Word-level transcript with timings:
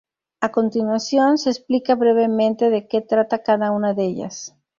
A 0.39 0.49
continuación, 0.51 1.37
se 1.37 1.51
explica 1.51 1.93
brevemente 1.93 2.71
de 2.71 2.87
que 2.87 3.01
trata 3.01 3.43
cada 3.43 3.69
una 3.69 3.93
de 3.93 4.05
ellas. 4.05 4.55